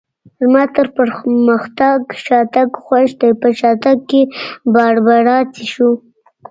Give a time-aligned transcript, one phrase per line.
[0.39, 4.21] زما تر پرمختګ شاتګ خوښ دی، په شاتګ کې
[4.73, 5.89] باربرا څښو.